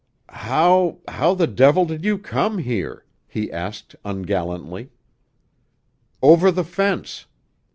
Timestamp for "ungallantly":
4.03-4.89